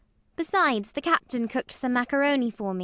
[0.35, 2.79] Besides, the captain cooked some maccaroni for me.